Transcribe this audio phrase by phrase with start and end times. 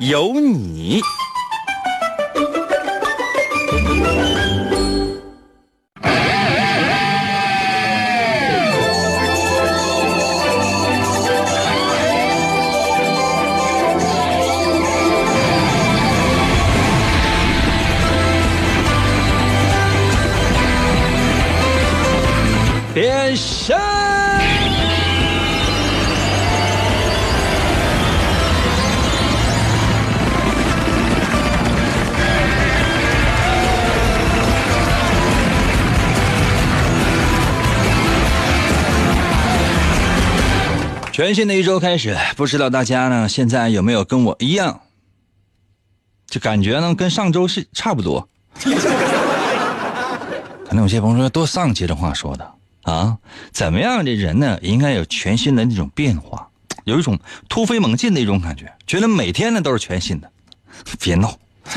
[0.00, 1.02] 有你。
[41.30, 44.80] 全新的一周开始，不知道大家呢现在有没有跟我一样，
[46.26, 48.28] 就感觉呢跟上周是差不多。
[50.66, 53.16] 可能有些朋友说多上期的话说的啊，
[53.52, 56.48] 怎么样的人呢应该有全新的那种变化，
[56.82, 57.16] 有一种
[57.48, 60.28] 突飞猛进的一种感觉，觉得每天呢都是全新的。
[60.98, 61.38] 别闹，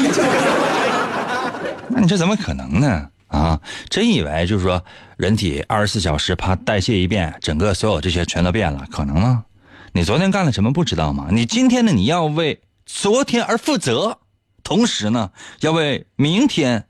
[1.89, 3.07] 那你这怎么可能呢？
[3.33, 4.85] 啊，真以为就是说，
[5.17, 9.45] 人体二十四小时啪代谢一遍，整个所有这些全都变了，可能吗？
[9.91, 11.29] 你昨天干了什么不知道吗？
[11.31, 14.19] 你今天呢，你要为昨天而负责，
[14.63, 16.85] 同时呢，要为明天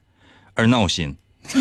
[0.53, 1.15] 而闹心。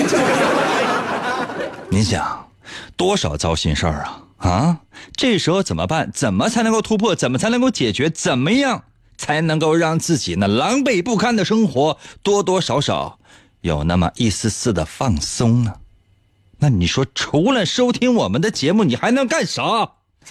[1.89, 2.49] 你想，
[2.97, 4.81] 多少糟心事儿啊啊！
[5.15, 6.11] 这时候怎么办？
[6.13, 7.15] 怎么才能够突破？
[7.15, 8.11] 怎么才能够解决？
[8.11, 8.83] 怎么样
[9.17, 13.21] 才能够让自己那狼狈不堪的生活多多少少？
[13.63, 15.73] 有那么一丝丝的放松呢？
[16.59, 19.63] 那你说，除了收听我们的节目，你还能干啥？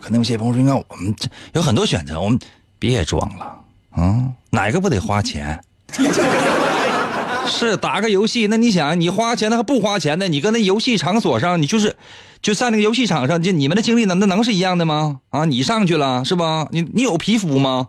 [0.00, 2.38] 可能有些朋友说：“应该我们这有很多选择，我们
[2.78, 3.54] 别装了
[3.90, 5.62] 啊，哪个不得花钱？
[7.46, 11.96] 是打个游戏，那你想，你花钱的和不花钱的，你跟那游戏场所上，你就是
[12.40, 15.20] 就在那个游戏场上，就你们的经历能那能是一样的吗？
[15.30, 16.68] 啊，你上去了是吧？
[16.70, 17.88] 你你有皮肤吗？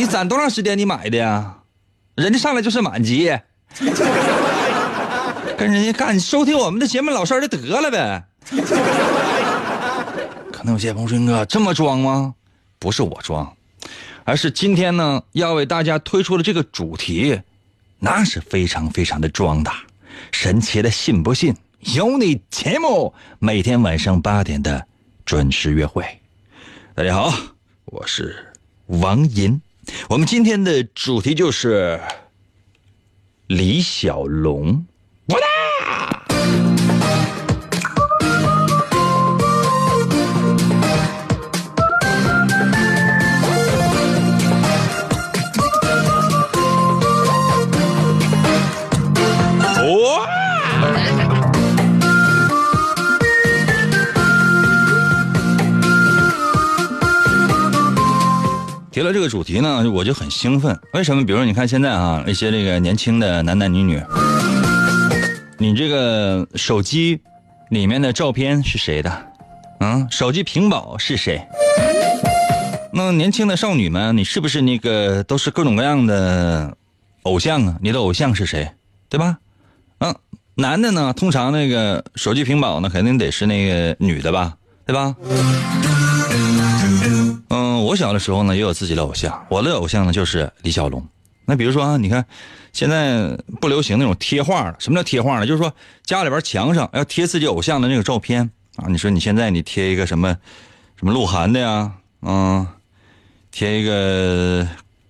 [0.00, 1.58] 你攒多长时间你买的呀？
[2.14, 3.38] 人家上来就是满级，
[5.58, 8.24] 跟人家干，收听我们的节目老实的得了呗。
[10.50, 12.34] 可能有些朋友说哥这么装吗？
[12.78, 13.54] 不是我装，
[14.24, 17.38] 而是今天呢要为大家推出的这个主题，
[17.98, 19.70] 那是非常非常的装的，
[20.32, 21.54] 神奇的信不信？
[21.94, 24.82] 有你节目每天晚上八点的
[25.26, 26.02] 准时约会。
[26.94, 27.30] 大家好，
[27.84, 28.50] 我是
[28.86, 29.60] 王银。
[30.08, 32.00] 我们今天的主题就是
[33.46, 34.86] 李小龙。
[59.00, 60.78] 提了这个主题呢，我就很兴奋。
[60.92, 61.24] 为什么？
[61.24, 63.98] 比如说，你看现在啊，一些这个年轻的男男女女，
[65.56, 67.18] 你这个手机
[67.70, 69.26] 里面的照片是谁的？
[69.80, 71.40] 嗯，手机屏保是谁？
[72.92, 76.76] 那年轻的少女们，你是不是那个都是各种各样的
[77.22, 77.78] 偶像啊？
[77.80, 78.70] 你的偶像是谁？
[79.08, 79.38] 对吧？
[80.00, 80.14] 嗯，
[80.56, 84.52] 男的呢，通常那个手机屏保呢，肯定得是那个女的吧？
[84.84, 85.16] 对吧？
[87.50, 89.44] 嗯，我小的时候呢，也有自己的偶像。
[89.48, 91.04] 我的偶像呢，就是李小龙。
[91.44, 92.24] 那比如说啊，你看，
[92.72, 94.76] 现在不流行那种贴画了。
[94.78, 95.46] 什么叫贴画呢？
[95.46, 95.74] 就是说
[96.04, 98.86] 家里边墙上要贴自己偶像的那个照片啊。
[98.88, 100.36] 你说你现在你贴一个什么，
[100.96, 102.64] 什么鹿晗的呀，嗯，
[103.50, 104.64] 贴一个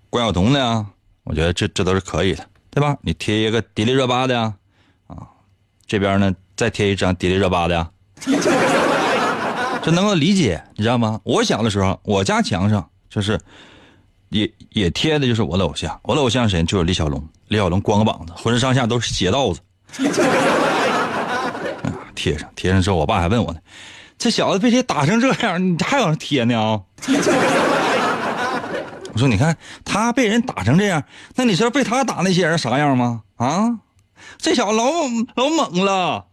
[0.09, 0.87] 关晓彤的呀，
[1.25, 2.97] 我觉得这这都是可以的，对吧？
[3.03, 4.55] 你贴一个迪丽热巴的呀，
[5.09, 5.29] 啊，
[5.87, 7.91] 这边呢再贴一张迪丽热巴的呀。
[9.83, 11.21] 这能够理解，你知道吗？
[11.25, 13.41] 我小的时候，我家墙上就是
[14.29, 16.63] 也也贴的就是我的偶像，我的偶像谁？
[16.65, 17.23] 就是李小龙。
[17.49, 19.61] 李小龙光个膀子，浑身上下都是血道子。
[22.15, 23.59] 贴上，贴上之后，我爸还问我呢
[24.19, 25.73] ：“这小子被谁打成这样？
[25.73, 26.81] 你还往上贴呢啊？”
[29.13, 31.03] 我说：“你看他被人打成这样，
[31.35, 33.23] 那你知道被他打那些人啥样吗？
[33.37, 33.81] 啊，
[34.39, 34.85] 这小子老
[35.35, 36.27] 老猛了。”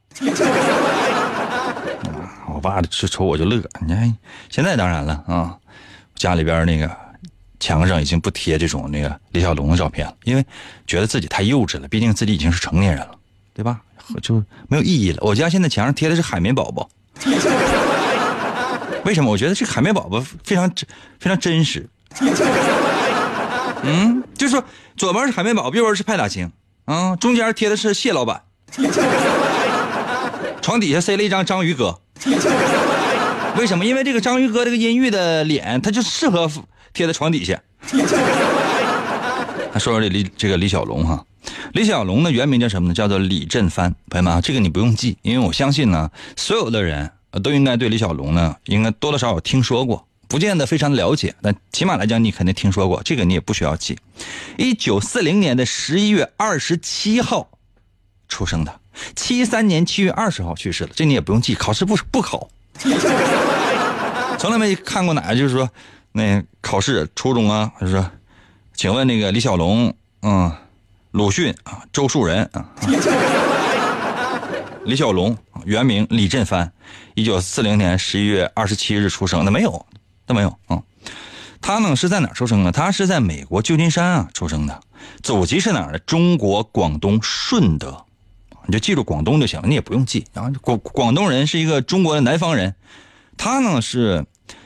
[2.69, 4.17] 爸就瞅我就乐，你看
[4.49, 5.57] 现在当然了啊，
[6.15, 6.89] 家里边那个
[7.59, 10.45] 墙上已经不贴这种那个李小龙的照片了，因为
[10.85, 13.11] 觉得自己太幼稚了，毕竟自己已经是成年人了，
[13.53, 13.81] 对吧？
[14.21, 15.17] 就没有意义了。
[15.21, 16.89] 我家现在墙上贴的是海绵宝宝，
[19.03, 19.29] 为什么？
[19.29, 20.87] 我觉得这个海绵宝宝非常真
[21.19, 21.89] 非常真实。
[23.83, 24.63] 嗯，就是说
[24.95, 26.51] 左边是海绵宝宝，右边是派大星，
[26.85, 28.41] 啊，中间贴的是蟹老板，
[30.61, 31.99] 床底下塞了一张章鱼哥。
[33.57, 33.85] 为什么？
[33.85, 36.49] 因为这个章鱼哥这个阴郁的脸，他就适合
[36.93, 37.61] 贴在床底下。
[39.79, 41.23] 说说这李这个李小龙哈，
[41.73, 42.93] 李小龙的原名叫什么呢？
[42.95, 43.93] 叫做李振藩。
[44.09, 47.11] 朋友们，这个你不用记，因为我相信呢，所有的人
[47.43, 53.03] 都应该对李小龙呢，应该多多少少听说过，不见得非常了解，但起码来讲，你肯定听说过。
[53.03, 53.95] 这个你也不需要记。
[54.57, 57.47] 一九四零年的十一月二十七号
[58.27, 58.79] 出生的，
[59.15, 60.89] 七三年七月二十号去世了。
[60.95, 62.49] 这你也不用记，考试不不考。
[64.37, 65.69] 从来没看过哪个，就是说，
[66.11, 68.11] 那考试初中啊，就是说，
[68.75, 69.91] 请问那个李小龙，
[70.21, 70.51] 嗯，
[71.11, 72.69] 鲁迅啊，周树人啊，
[74.85, 75.35] 李小龙
[75.65, 76.71] 原名李振藩，
[77.15, 79.85] 一九四零年十一月二十七日出生，那没有，
[80.25, 80.81] 都没有啊。
[81.59, 82.71] 他呢是在哪出生的？
[82.71, 84.79] 他是在美国旧金山啊出生的，
[85.23, 85.97] 祖籍是哪的？
[85.97, 88.05] 中国广东顺德。
[88.67, 90.25] 你就记住广东就行了，你也不用记。
[90.33, 92.75] 然后广广东人是一个中国的南方人，
[93.37, 94.25] 他呢是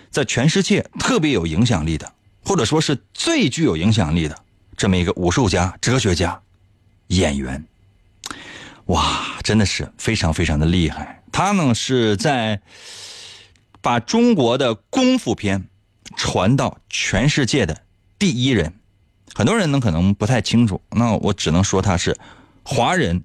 [0.10, 2.12] 在全世界特别有影响力的，
[2.44, 4.36] 或者说是最具有影响力的
[4.76, 6.42] 这么一个武术家、哲学家、
[7.08, 7.64] 演员。
[8.88, 11.22] 哇，真的是非常非常的厉害。
[11.32, 12.60] 他呢是在
[13.82, 15.70] 把中国的功夫片
[16.16, 17.84] 传到全世界的
[18.18, 18.74] 第一人。
[19.36, 22.18] 很多人呢可能不太清楚，那我只能说他是
[22.64, 23.24] 华人。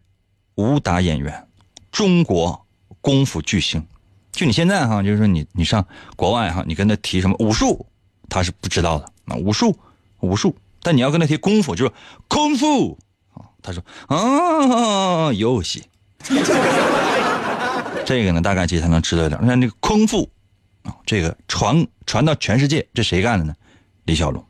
[0.56, 1.47] 武打演员，
[1.91, 2.67] 中国
[3.00, 3.87] 功夫巨星。
[4.32, 7.87] 就你现在哈，就是说你你上国外哈，你跟他提什么武术，
[8.29, 9.37] 他是不知道的啊。
[9.37, 9.79] 武术，
[10.20, 10.55] 武术。
[10.82, 11.93] 但你要跟他提功夫，就是
[12.29, 12.99] 功夫。
[13.62, 15.85] 他说啊，游戏。
[18.05, 19.41] 这个呢，大概其实他能知道一点。
[19.43, 20.31] 你看这个功夫
[20.82, 23.55] 啊，这个传传到全世界，这谁干的呢？
[24.05, 24.44] 李小龙。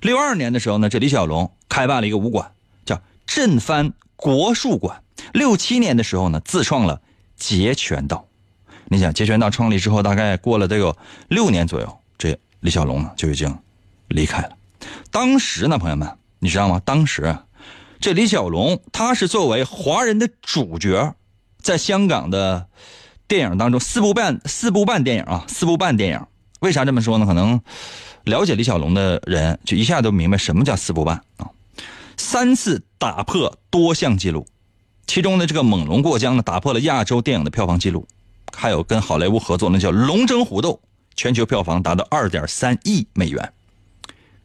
[0.00, 2.52] 六二年的时候呢，这李小龙开办了一个武馆，
[2.86, 5.02] 叫振藩国术馆。
[5.32, 7.00] 六七年的时候呢，自创了
[7.36, 8.26] 截拳道。
[8.90, 10.96] 你想，截拳道创立之后，大概过了得有
[11.28, 13.54] 六年左右，这李小龙呢就已经
[14.08, 14.50] 离开了。
[15.10, 16.80] 当时呢，朋友们，你知道吗？
[16.84, 17.36] 当时
[18.00, 21.14] 这李小龙他是作为华人的主角，
[21.60, 22.66] 在香港的
[23.26, 26.26] 电影当中四部半四部半电影啊，四部半电影。
[26.60, 27.26] 为啥这么说呢？
[27.26, 27.60] 可能
[28.24, 31.50] 了解李小龙的人就一下都明白什么叫四部半啊。
[32.16, 34.46] 三次打破多项记录。
[35.08, 38.06] 其中的这个《猛龙过江》呢，打破了亚洲电影的票房记录，
[38.54, 40.74] 还有跟好莱坞合作那叫《龙争虎斗》，
[41.16, 43.52] 全球票房达到二点三亿美元。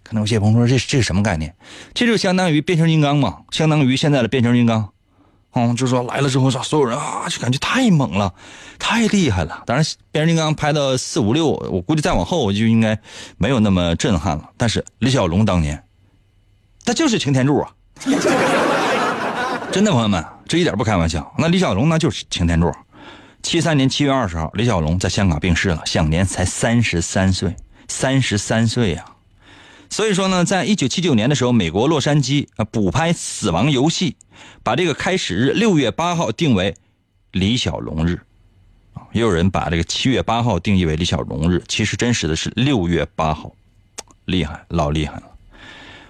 [0.04, 1.54] 可能有些朋友说这这是什么概念？
[1.94, 4.89] 这就相当于变形金刚嘛，相当于现在的变形金刚。
[5.56, 8.33] 嗯，就说来了之后，说所有人啊，就感觉太猛了，
[8.80, 9.63] 太厉害了。
[9.65, 12.98] 当然，变形金刚拍到四五六，我估计再往后就应该
[13.38, 14.50] 没有那么震撼了。
[14.56, 15.83] 但是李小龙当年，
[16.86, 17.69] 他就是擎天柱啊。
[19.71, 21.34] 真的，朋友们，这一点不开玩笑。
[21.38, 22.72] 那李小龙那就是擎天柱。
[23.42, 27.56] 七三年七月二十号，李小龙在香港病逝了，享年才三十三岁。
[27.90, 29.06] 三十三岁呀！
[29.90, 34.12] 所以说呢，在一九七九年的时候，美国洛杉矶啊补拍《死亡游戏》，
[34.63, 36.74] 把这个开始日六月八号定为
[37.32, 38.22] 李小龙日。
[38.94, 43.51] 啊，也有人把这个七月八号定义为李小龙日，其实真实的是六月八号。
[44.25, 45.24] 厉害，老厉害了！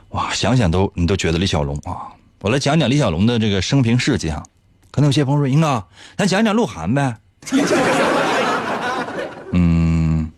[0.09, 2.13] 哇，想想都你都觉得李小龙啊。
[2.43, 4.43] 我来讲讲李小龙的这个生平事迹哈，
[4.91, 5.81] 可能有些朋友说：“英哥，
[6.17, 7.15] 咱讲讲鹿晗呗。
[9.53, 10.29] ”嗯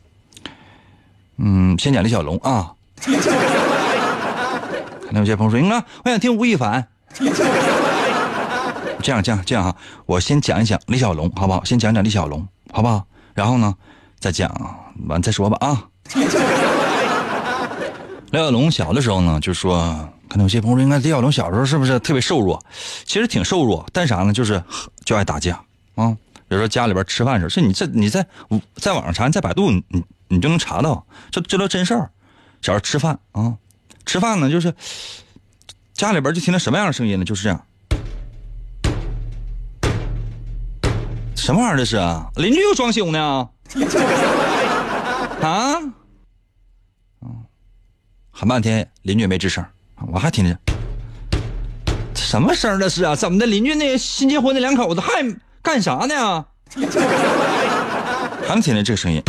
[1.37, 2.73] 嗯，先讲李小龙啊。
[3.01, 3.11] 可
[5.13, 6.87] 能有些朋友说：“英哥，我想听吴亦凡。
[9.01, 11.63] ”这样这样这样哈，我先讲一讲李小龙好不好？
[11.65, 13.03] 先讲讲李小龙好不好？
[13.33, 13.73] 然后呢，
[14.19, 14.47] 再讲
[15.07, 15.85] 完再说吧啊。
[18.35, 20.09] 李小龙小的时候呢，就说。
[20.27, 22.61] 可能有些朋友，应该李小龙小时候是不是特别瘦弱？
[23.05, 24.33] 其实挺瘦弱，但啥呢？
[24.33, 24.61] 就是
[25.05, 25.53] 就爱打架
[25.93, 26.09] 啊。
[26.47, 28.25] 比如说家里边吃饭时候，是你在你在
[28.75, 32.09] 在网上查，你在百度你你就能查到，这这都真事儿。
[32.61, 33.53] 小时候吃饭啊，
[34.03, 34.73] 吃饭呢就是
[35.93, 37.23] 家里边就听到什么样的声音呢？
[37.23, 37.63] 就是这样，
[41.35, 42.31] 什么玩意儿这是啊？
[42.35, 43.47] 邻居又装修呢？
[45.41, 45.77] 啊？
[48.37, 49.63] 喊半天邻居也没吱声。
[50.11, 50.59] 我还听着，
[52.13, 53.15] 什么声这是啊？
[53.15, 53.45] 怎么的？
[53.45, 55.09] 邻居那新结婚的两口子还
[55.61, 56.45] 干啥呢？
[58.45, 59.23] 还能听见这个声音？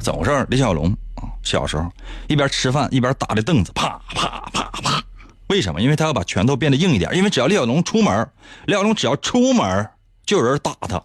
[0.00, 0.44] 怎么回事？
[0.50, 1.88] 李小龙啊，小时候
[2.26, 5.00] 一边吃饭一边打着凳子，啪啪啪啪。
[5.46, 5.80] 为什么？
[5.80, 7.14] 因为他要把拳头变得硬一点。
[7.14, 8.28] 因为只要李小龙出门，
[8.66, 9.88] 李小龙只要出门
[10.26, 11.00] 就有人打他。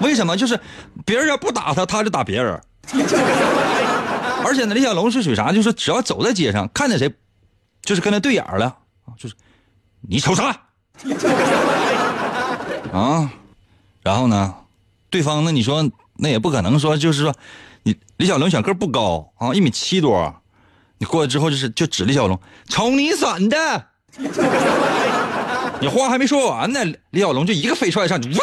[0.00, 0.34] 为什么？
[0.34, 0.58] 就是
[1.04, 2.58] 别人要不打他，他就打别人。
[4.44, 5.52] 而且呢，李小龙是属于啥？
[5.52, 7.12] 就是只要走在街上，看见谁，
[7.82, 8.66] 就是跟他对眼了
[9.04, 9.34] 啊，就是
[10.00, 10.46] 你瞅啥
[12.92, 13.30] 啊？
[14.02, 14.54] 然后呢，
[15.10, 17.34] 对方呢，你说那也不可能说，就是说
[17.82, 20.34] 你李小龙小个不高啊，一米七多，
[20.98, 23.84] 你过去之后就是就指李小龙，瞅你怎的。
[25.80, 28.38] 你话还没说完呢，李小龙就一个飞踹上去，哇！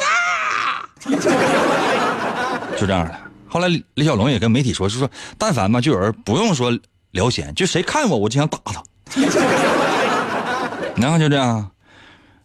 [2.77, 3.24] 就这样的。
[3.55, 6.77] 后来李小龙也跟媒体说，就说但凡嘛，就有人不用说
[7.11, 8.83] 聊闲，就谁看我，我就想打他。
[10.97, 11.71] 然后就这样，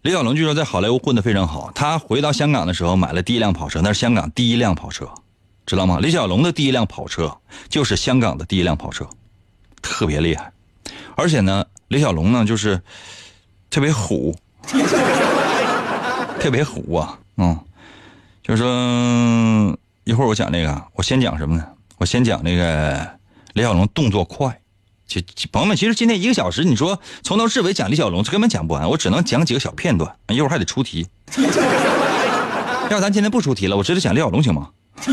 [0.03, 1.73] 李小龙据说在好莱坞混得非常好。
[1.75, 5.05] 他回到香港的时候买了第一辆跑车，那是香港第一辆跑车，
[5.67, 5.99] 知道吗？
[6.01, 7.37] 李小龙的第一辆跑车
[7.69, 9.05] 就是香港的第一辆跑车，
[9.83, 10.53] 特别厉害。
[11.17, 12.81] 而且呢，李小龙呢就是
[13.69, 14.33] 特别虎。
[16.39, 17.59] 特别虎啊，嗯，
[18.45, 19.77] 就是说
[20.11, 21.65] 一会儿我讲那个，我先讲什么呢？
[21.97, 23.09] 我先讲那个
[23.53, 24.59] 李小龙动作快。
[25.07, 31.07] 其朋友们，其实今天一个小时，你说从头至尾讲李小龙，这根本讲不完，我只能讲几个小片段，一会儿还得出题。
[32.91, 34.71] 要咱今天不出题了，我直接讲李小龙行吗？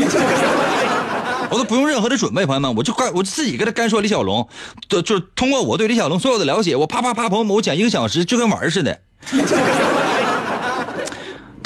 [1.50, 4.48] 我都不用任何的准备，朋友们，我就干，我自己跟他干说李小龙，
[4.88, 9.00] 就就通过我对李小龙所有的了解，我啪啪啪，朋友们，我讲一个小时，就跟玩儿似的。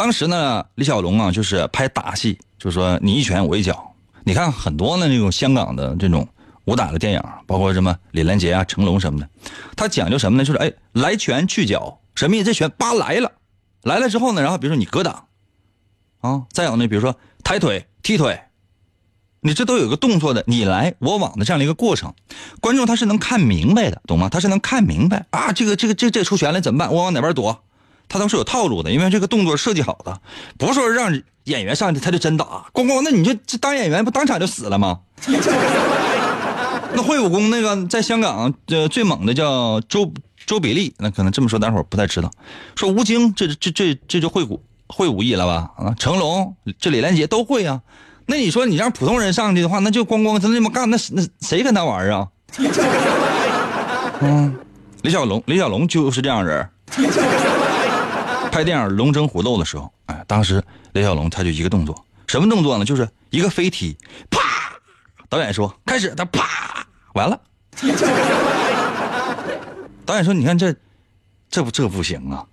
[0.02, 3.94] 当时呢，李小龙啊，就是拍打戏，就是说你一拳我一脚。
[4.24, 6.26] 你看很多的那种香港的这种
[6.64, 9.28] 武打的电影，包括什么李连杰啊、成龙什么的，
[9.76, 10.44] 他讲究什么呢？
[10.44, 12.46] 就是哎，来拳去脚，什么意思？
[12.46, 13.30] 这拳叭来了，
[13.84, 15.26] 来了之后呢，然后比如说你格挡，
[16.20, 18.40] 啊，再有呢，比如说抬腿、踢腿，
[19.40, 22.12] 你这都有个动作的你来我往的这样的一个过程，
[22.60, 24.28] 观众他是能看明白的，懂吗？
[24.28, 26.92] 他是能看明白啊，这个这个这这出拳了怎么办？
[26.92, 27.62] 我往哪边躲？
[28.12, 30.20] 他都是有套路的，因为这个动作设计好的，
[30.58, 31.10] 不是说让
[31.44, 35.00] 演员上去他就真打，咣咣，那你就这当演员不当场就死了吗？
[36.94, 40.12] 那会武功那个在香港呃最猛的叫周
[40.44, 42.30] 周比利，那可能这么说待会儿不太知道。
[42.76, 45.70] 说吴京这这这这就会武会武艺了吧？
[45.78, 47.80] 啊，成龙这李连杰都会啊。
[48.26, 52.28] 那你说你让普通人上去的话，那就咣咣他那么干，那那谁跟他玩啊？
[54.20, 54.54] 嗯，
[55.00, 56.68] 李小龙李小龙就是这样人。
[58.52, 62.84] 拍电影《龙争虎斗》的时候，哎，当时李小龙他就一个动作，什么动作呢？
[62.84, 63.96] 就是一个飞踢，
[64.30, 64.40] 啪！
[65.30, 67.40] 导演说开始，他啪，完了。
[70.04, 70.76] 导演说：“你看这，
[71.48, 72.44] 这不这不行啊？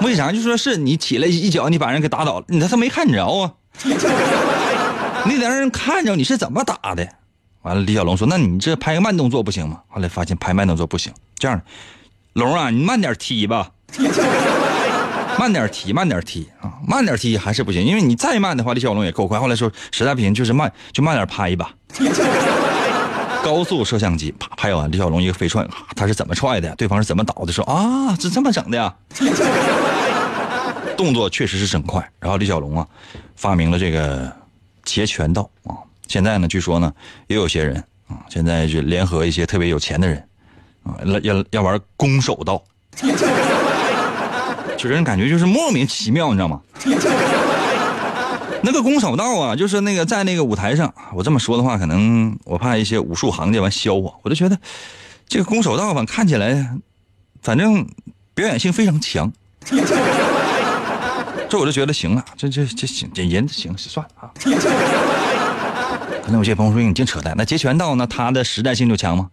[0.00, 0.32] 为啥？
[0.32, 3.54] 就说是你起来一脚，你把人给打倒了，你他他没看着啊？
[3.84, 7.08] 你得让人看着你是怎么打的。
[7.62, 9.82] 完了，李小龙说：那你这拍个慢动作不行吗？
[9.86, 11.62] 后来发现拍慢动作不行，这样，
[12.32, 13.70] 龙啊，你慢点踢吧。”
[15.38, 16.72] 慢点踢，慢点踢啊！
[16.86, 19.38] 慢点踢还是不行，因为你再慢的话，李小龙也够快。
[19.38, 21.70] 后来说实在不行，就是慢，就慢点拍一把。
[23.42, 25.64] 高速摄像机啪拍完，李小龙一个飞踹，
[25.94, 26.74] 他是怎么踹的？
[26.74, 27.52] 对方是怎么倒的？
[27.52, 28.94] 说啊，是这么整的呀？
[30.96, 32.06] 动作确实是真快。
[32.18, 32.86] 然后李小龙啊，
[33.36, 34.30] 发明了这个
[34.84, 35.76] 截拳道啊。
[36.08, 36.92] 现在呢，据说呢，
[37.28, 37.76] 也有些人
[38.08, 40.28] 啊，现在就联合一些特别有钱的人
[40.82, 42.62] 啊，要要玩攻守道。
[44.78, 46.60] 就人感觉就是莫名其妙，你知道吗？
[48.62, 54.20] 那个攻守道啊，就是那个在那个舞台上，我这么说的话，可能我怕一些武术行家完削我。
[54.22, 54.56] 我就觉得
[55.28, 56.76] 这个攻守道吧，看起来
[57.42, 57.84] 反正
[58.34, 59.32] 表演性非常强。
[61.48, 64.30] 这我就觉得行了，这这这行，这人行算了啊。
[66.28, 68.06] 可能有些朋友说你净扯淡，那截拳道呢？
[68.06, 69.30] 它的实战性就强吗？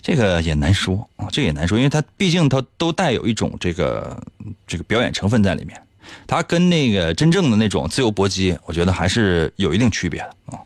[0.00, 4.16] 这个也难说啊，这也难说，因为它毕竟它都带有一种这个
[4.64, 5.76] 这个表演成分在里面，
[6.28, 10.62] 它跟那个真正的那种自由搏击，我觉得还是有一定区别的啊。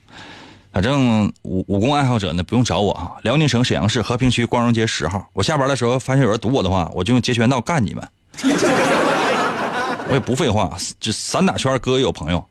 [0.74, 5.26] 反正武武功爱好者呢，不用找我啊，辽宁省沈阳市和平区光荣街十号。
[5.32, 8.06] 我下班的时候发现有人堵我的话，我就用截拳道干你们。
[10.06, 12.46] 我也不废话，这散打圈哥有朋友，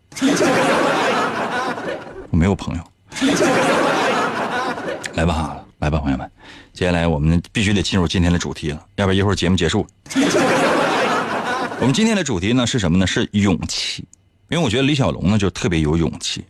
[2.31, 2.83] 我没有朋友。
[5.15, 6.29] 来吧，来吧，朋友们，
[6.73, 9.85] 接下来我们必须得进入今天的主题了，要不然一会儿节目结束。
[11.79, 13.07] 我们今天的主题呢是什么呢？
[13.07, 14.05] 是勇气，
[14.49, 16.43] 因为我觉得李小龙呢就特别有勇气。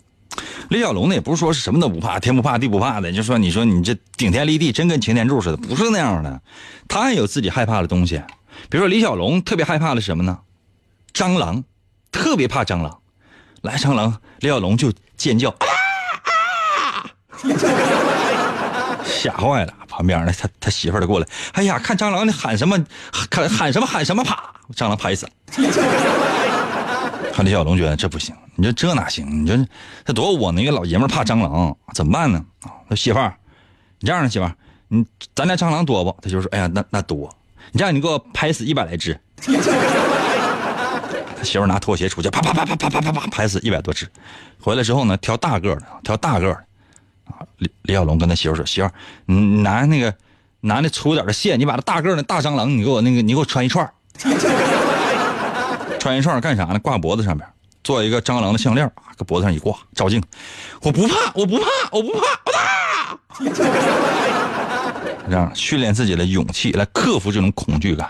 [0.70, 6.42] 李小龙呢也不是说是什么都不怕，天不怕地不怕的，就说你说你这顶天立地，真跟擎天柱似的，不是那样的。
[6.88, 8.22] 他也有自己害怕的东西，
[8.70, 10.40] 比如说李小龙特别害怕的是什么呢？
[11.14, 11.64] 蟑螂，
[12.12, 13.00] 特别怕蟑螂。
[13.62, 15.54] 来蟑螂，李小龙就尖叫。
[19.06, 19.74] 吓坏了。
[19.88, 22.78] 旁边呢，他他媳妇儿就过来，哎呀，看蟑螂你喊什么？
[23.12, 24.24] 喊喊什么喊什么？
[24.24, 24.42] 啪，
[24.74, 25.32] 蟑螂拍死了。
[27.34, 29.46] 看李小龙觉得这不行，你说这哪行？
[29.46, 29.68] 你说
[30.06, 32.44] 这多我那个老爷们怕蟑螂，怎么办呢？
[32.64, 33.34] 啊，他媳妇儿，
[34.00, 34.56] 你这样呢媳妇儿，
[34.88, 35.06] 你
[35.36, 36.18] 咱家蟑螂多不？
[36.22, 37.34] 他就说，哎呀，那那多。
[37.72, 39.20] 你这样，你给我拍死一百来只。
[41.38, 44.08] 他媳妇儿拿拖鞋出去，啪啪啪啪啪啪啪啪拍死一百多只。
[44.60, 46.64] 回来之后呢，挑大个的，挑大个的。
[47.26, 48.90] 啊，李李小龙跟他媳妇说：“媳妇，
[49.26, 50.14] 你拿那个
[50.62, 53.90] 拿那粗点的线，你把那大个的大蟑螂，你给我那个，你给我穿一串
[56.00, 56.80] 穿一串干啥呢？
[56.80, 57.46] 挂脖子上面，
[57.84, 60.22] 做一个蟑螂的项链啊，搁脖子上一挂，照镜。
[60.82, 62.20] 我不怕，我不怕，我不怕，
[63.40, 63.72] 我打。
[65.30, 68.10] 这样训练自己的勇气，来克服这种恐惧感。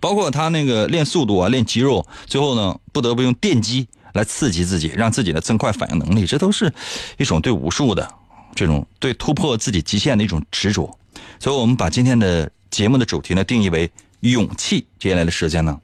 [0.00, 6.26] 包括他那个练速度啊，练肌肉，最后呢，不得不用电击来刺激自己，让自己的增快反应能力。
[6.26, 6.72] 这都是
[7.16, 8.08] 一种对武术的
[8.54, 10.98] 这种对突破自己极限的一种执着。
[11.38, 14.86] 所以我们把今天的节目的主题呢定义为勇气。
[14.98, 15.78] 接下来的时间呢，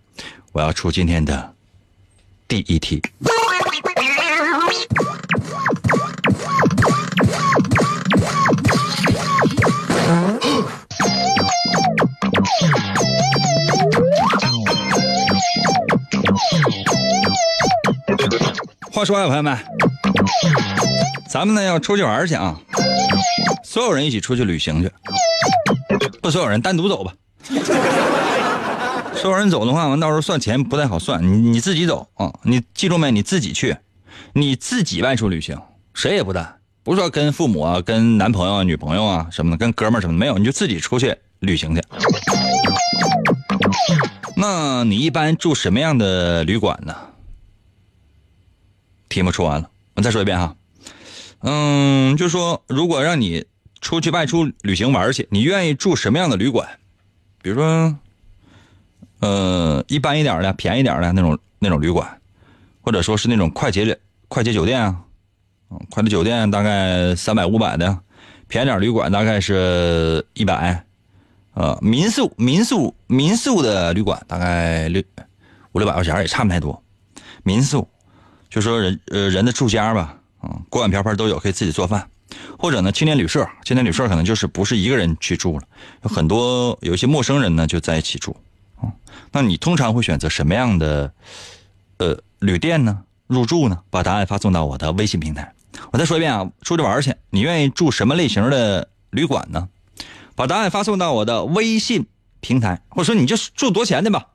[0.52, 1.54] 我要出今天的
[2.48, 3.02] 第一题。
[18.92, 19.56] 话说啊，朋友们，
[21.30, 22.58] 咱们呢要出去玩去啊！
[23.62, 24.90] 所有人一起出去旅行去，
[26.20, 27.14] 不，所有人单独走吧。
[29.14, 31.22] 所有人走的话，完到时候算钱不太好算。
[31.22, 32.34] 你你自己走啊！
[32.42, 33.12] 你记住没？
[33.12, 33.76] 你自己去，
[34.32, 35.56] 你自己外出旅行，
[35.94, 36.56] 谁也不带。
[36.82, 41.82] 不是说跟父母啊、跟男朋友啊、女朋友啊什么的，跟哥们儿什么的没有，你就自己出去旅行去。
[44.36, 46.96] 那你一般住什么样的旅馆呢？
[49.08, 50.56] 题目出完了，我再说一遍哈。
[51.42, 53.46] 嗯，就说如果让你
[53.80, 56.68] 出去外出旅行玩去，你愿意住什么样的旅馆？
[57.42, 57.96] 比如说，
[59.20, 62.20] 呃，一般一点的、便宜点的那种那种旅馆，
[62.82, 63.98] 或者说是那种快捷
[64.28, 65.02] 快捷酒店啊，
[65.70, 67.98] 嗯，快捷酒店大概三百五百的，
[68.46, 70.84] 便宜点旅馆大概是一百，
[71.54, 75.02] 呃，民宿民宿民宿的旅馆大概六
[75.72, 76.82] 五六百块钱也差不太多，
[77.42, 77.88] 民宿。
[78.50, 82.08] 就说人呃人的住家吧，啊锅碗瓢盆都有，可以自己做饭，
[82.58, 85.64] 或者呢青年旅社，青年旅社可能就是不是一个人去住了，
[86.02, 88.36] 有很多有一些陌生人呢就在一起住，
[88.80, 88.92] 啊，
[89.32, 91.12] 那你通常会选择什么样的
[91.98, 93.02] 呃旅店呢？
[93.26, 93.78] 入住呢？
[93.90, 95.52] 把答案发送到我的微信平台。
[95.92, 99.68] 我再说一遍啊，出去玩去，你愿意住什么类型的旅馆呢？
[100.34, 102.06] 把答案发送到我的微信
[102.40, 104.26] 平台，或者说你就住多钱的吧。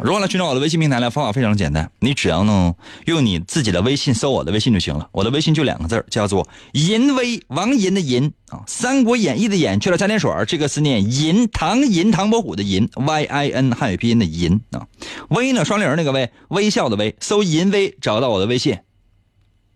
[0.00, 1.10] 如何来寻找我的微信平台呢？
[1.10, 2.72] 方法非常简单，你只要呢
[3.06, 5.08] 用你自己的微信搜我的微信就行了。
[5.10, 14.86] 我的微信就两个字叫做“银威”，王银的银啊，《三国演义》的演去了加点水这个字念银，唐银唐伯虎的银，Y I N 汉语拼音的银啊，
[15.30, 18.78] 微呢双立人那个微，微笑的微，搜银威找到我的微信，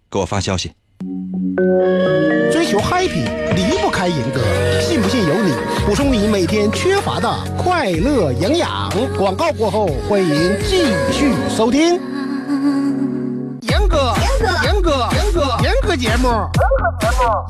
[0.09, 0.71] 给我发消息。
[2.53, 3.25] 追求 happy
[3.57, 4.41] 离不开严格，
[4.81, 5.53] 信不信由你。
[5.85, 8.89] 补充你每天缺乏的快乐营养。
[9.19, 12.01] 广告过后，欢迎继续收听。
[13.63, 16.29] 严哥，严哥，严哥，严哥，严哥节目，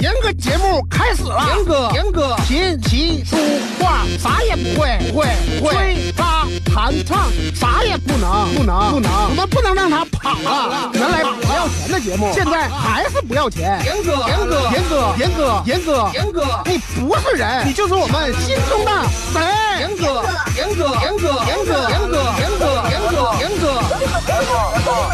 [0.01, 1.47] 严哥节目开始了。
[1.55, 3.37] 严哥，严哥，琴棋书
[3.79, 5.27] 画啥也不会，会
[5.61, 5.75] 会，不会。
[5.75, 9.13] 吹拉弹唱啥也不能，不能，不能。
[9.29, 10.91] 我们不能让他跑了。
[10.95, 13.79] 原来不要钱的节目，现在还是不要钱。
[13.85, 18.91] 严哥，严哥，严哥，严哥，严哥，严哥，你不是人，你就是我们心中的
[19.33, 19.43] 神。
[19.81, 20.25] 严哥，
[20.57, 23.69] 严哥，严哥，严哥，严哥，严哥，严哥，严哥，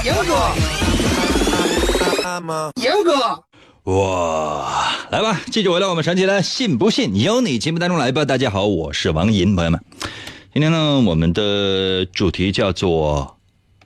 [0.04, 0.32] 严哥。
[2.76, 3.42] 严哥，
[3.84, 4.70] 哇，
[5.10, 8.24] 来吧，继续回到我们神奇的“信不信由你”节目当中来吧。
[8.24, 9.80] 大家好，我是王银，朋友们，
[10.58, 13.38] 今天呢，我们的主题叫做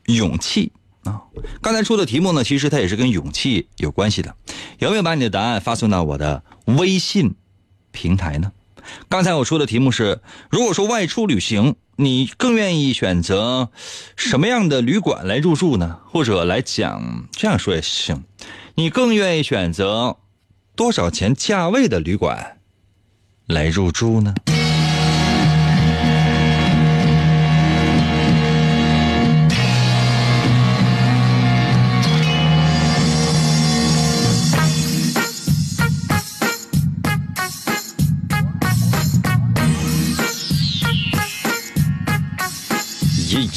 [0.06, 0.72] 勇气
[1.04, 1.20] 啊。
[1.60, 4.34] 刚才出的题目呢，其实它也是跟勇气有关系的。
[4.78, 7.34] 有没有把你的答案发送到我的微信
[7.90, 8.52] 平台呢？
[9.10, 13.68] 刚才我出的题目是：如果说外出旅行，你更愿意选择
[14.16, 15.98] 什么样的旅馆来入住呢？
[16.06, 18.24] 或者来讲，这样说也行，
[18.76, 20.16] 你更愿意选择
[20.74, 22.56] 多少钱价位的旅馆
[23.46, 24.34] 来入住呢？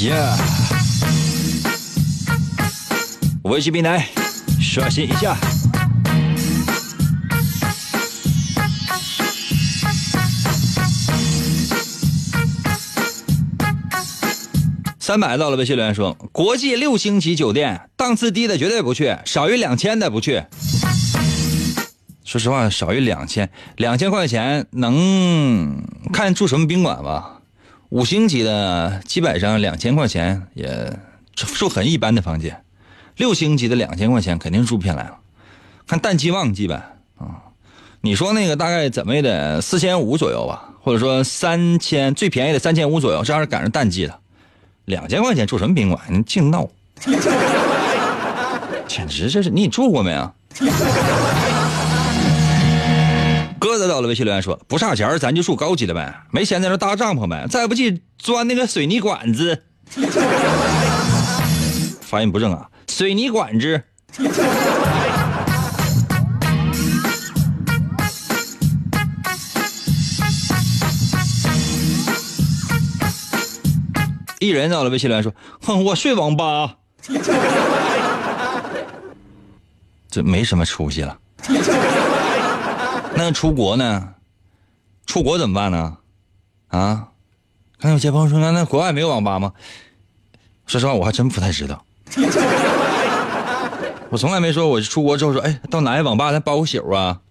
[0.05, 0.37] yeah
[3.43, 4.07] 微信平台
[4.61, 5.35] 刷新一下。
[14.99, 20.43] 三百到了微信留言说国际六星级酒店档次低的绝对不去少于两千的不去。
[22.23, 27.35] 说实话少于两千两千块钱能看住什么宾馆吧？
[27.89, 30.91] 五星级的基本上两千块钱也
[31.35, 32.63] 住很一般的房间，
[33.17, 35.17] 六星级的两千块钱肯定住不下来了。
[35.87, 36.75] 看淡季旺季呗
[37.17, 37.43] 啊！
[38.01, 44.19] 你说那个大概怎么也得四千五左右吧，或者说三千，最便宜的三千五左右，这要是赶上淡季的，
[44.85, 46.01] 两千块钱住什么宾馆？
[46.09, 46.67] 你净闹！
[48.87, 50.33] 简直这是你住过没啊？
[53.65, 56.21] 鸽子到了，微信留言说：“不差钱咱就住高级的呗。
[56.29, 57.47] 没钱在那搭帐篷呗。
[57.49, 59.63] 再不济钻那个水泥管子。
[62.01, 63.81] 发音不正啊，水泥管子。
[74.39, 75.33] 一人到了，微信留言说
[75.65, 76.75] ：“哼，我睡网吧。
[80.07, 81.17] 这没什么出息了。”
[83.15, 84.09] 那出国呢？
[85.05, 85.97] 出国怎么办呢？
[86.67, 87.07] 啊？
[87.79, 89.53] 看有些朋友说，那那国外没有网吧吗？
[90.67, 91.83] 说实话，我还真不太知道。
[94.09, 97.21] 我从来没说，我出国之后说，哎，到哪个网吧咱包个宿啊？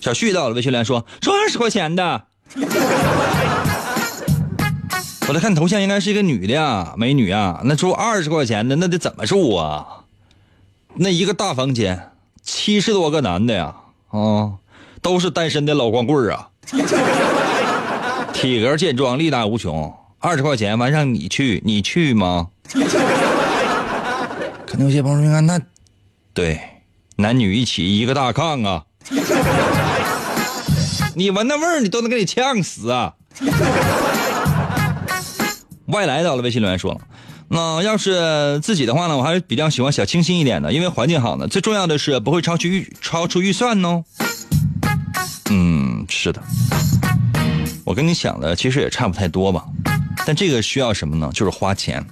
[0.00, 2.24] 小旭到了，微信连说，说二十块钱的。
[5.28, 7.60] 我来看头像，应该是一个女的呀，美女啊。
[7.64, 10.04] 那住二十块钱的，那得怎么住啊？
[10.94, 12.09] 那一个大房间。
[12.42, 13.74] 七十多个男的呀，
[14.08, 14.52] 啊，
[15.02, 16.48] 都是单身的老光棍啊，
[18.32, 19.94] 体格健壮，力大无穷。
[20.18, 22.48] 二十块钱完让你去，你去吗？
[24.66, 25.60] 可能有些朋友说，那
[26.34, 26.60] 对，
[27.16, 28.84] 男女一起一个大炕啊，
[31.14, 33.14] 你闻那味儿，你都能给你呛死啊！
[35.86, 37.00] 外来到了，微信留言说。
[37.52, 41.48] 那要是自己的话呢，我还是比较喜欢小清新一点的，因为环境好呢。
[41.48, 44.04] 最重要的是不会超出预超出预算哦。
[45.50, 46.40] 嗯，是的，
[47.84, 49.64] 我跟你想的其实也差不太多吧，
[50.24, 51.28] 但这个需要什么呢？
[51.34, 52.06] 就是花钱，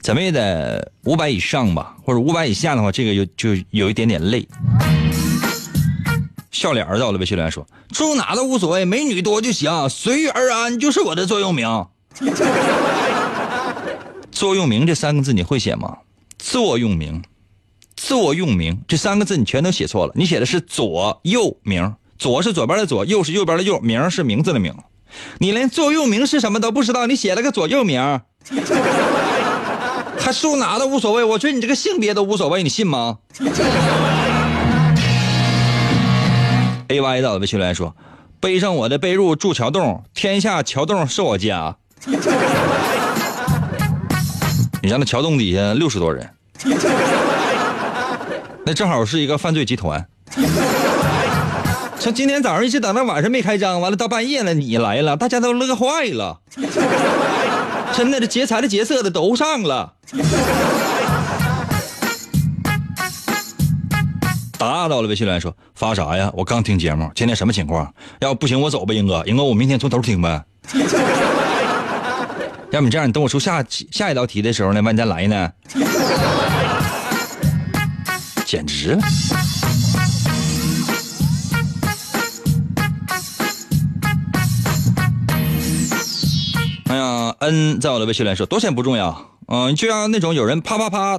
[0.00, 4.48] 怎么也得五百以上吧，或者五百以下的话，这个就就有一点点累。
[6.50, 11.86] 笑脸到了，微信留言说：“住哪都无所谓，美女多就行，随遇而安就是我的座右铭。”
[14.40, 15.98] 座右铭这三个字你会写吗？
[16.38, 17.22] 座右铭，
[17.94, 20.14] 座右铭这三个字你全都写错了。
[20.16, 24.74] 你写的是左右铭，左是左边的左，右是右边的右，名是名字的名。
[25.40, 28.00] 你连座右铭是什么都不知道，你写了个左右铭，
[30.18, 31.22] 还住哪都无所谓。
[31.22, 33.18] 我觉得你这个性别都无所谓，你信吗？
[36.88, 37.94] A Y 的微信来说，
[38.40, 41.76] 背上我的被褥住桥洞，天下桥洞是我家。
[44.82, 46.26] 你像那桥洞底下六十多人，
[48.64, 50.06] 那正好是一个犯罪集团。
[51.98, 56.40] 像今天早上一直等到晚上没开张，完了到半夜了你来了，大家都乐坏了。
[57.92, 59.92] 真的，这劫财的劫色的都上了。
[64.56, 66.32] 打到了，微信来说发啥呀？
[66.34, 67.92] 我刚听节目，今天什么情况？
[68.20, 70.42] 要不行我走吧，英哥，英哥我明天从头听呗。
[72.72, 75.52] 要不你这样，你等我出下下一道题的时候呢，万你再来呢，
[78.46, 79.00] 简直了！
[86.86, 91.18] 哎呀，，N 在我的微信来说，多钱不重要，嗯，就像那种有人啪啪啪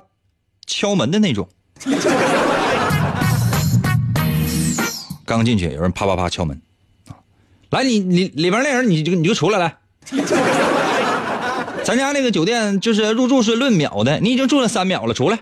[0.66, 1.50] 敲门的那种。
[5.26, 6.62] 刚进去有人啪啪啪敲门，
[7.72, 9.76] 来，你你里边那人，你就你就出来来。
[11.92, 15.38] 咱家那个酒店就是入住是论秒的，你已经住了三秒了，出来。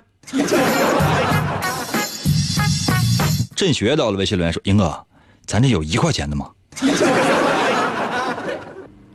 [3.55, 5.05] 振学到了，微信留言说：“英哥，
[5.45, 6.49] 咱这有一块钱的吗？”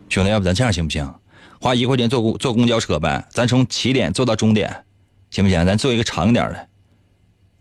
[0.09, 1.12] 兄弟，要不咱这样行不行？
[1.61, 4.85] 花一块钱坐公坐公交车呗，咱从起点坐到终点，
[5.33, 5.66] 行不行？
[5.66, 6.68] 咱坐一个长一点的，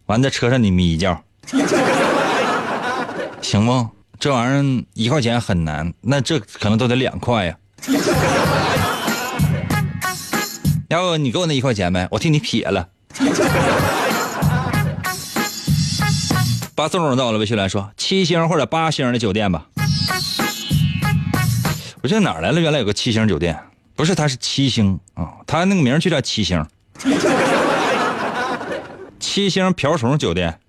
[0.06, 1.20] 完在车上你眯一觉，
[3.42, 3.88] 行不？
[4.20, 7.58] 这玩意儿一块钱很难，那这可能都得两块呀。
[10.94, 12.88] 要不你给我那一块钱呗，我替你撇了。
[16.76, 19.66] 八送到了，微信来说七星或者八星的酒店吧。
[22.04, 22.62] 我这哪来了？
[22.62, 23.60] 原来有个七星酒店，
[23.96, 26.64] 不是，它是七星啊，它那个名就叫七星。
[29.20, 30.60] 七星瓢虫酒店。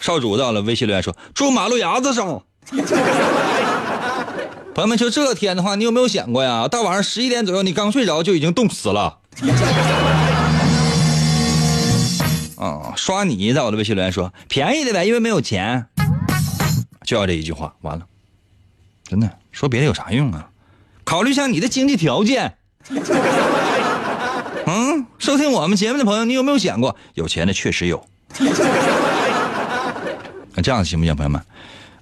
[0.00, 2.42] 少主到了，微信留言说住马路牙子上。
[4.80, 6.66] 朋友们，就这天的话，你有没有想过呀？
[6.66, 9.18] 到晚上十一点左右，你刚睡着就已经冻死了。
[12.56, 15.86] 啊， 刷你在我的微信留言说便宜的呗，因为没有钱，
[17.04, 18.06] 就要这一句话，完了，
[19.06, 20.48] 真的说别的有啥用啊？
[21.04, 22.54] 考虑一下你的经济条件。
[24.64, 28.02] 嗯，收听我们节目的朋友，你有没有想过，有钱的确实有。
[30.54, 31.42] 那这样行不行，朋友们？